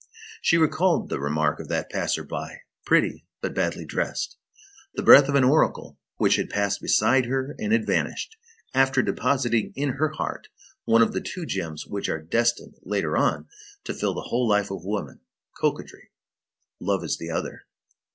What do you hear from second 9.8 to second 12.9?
her heart one of the two germs which are destined,